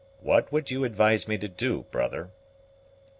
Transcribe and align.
What 0.21 0.51
would 0.51 0.71
you 0.71 0.83
advise 0.83 1.27
me 1.27 1.37
to 1.37 1.47
do, 1.47 1.83
brother?" 1.91 2.31